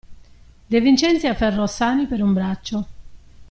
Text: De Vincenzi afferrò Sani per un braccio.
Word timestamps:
De 0.71 0.79
Vincenzi 0.79 1.27
afferrò 1.27 1.67
Sani 1.67 2.07
per 2.07 2.23
un 2.23 2.33
braccio. 2.33 2.87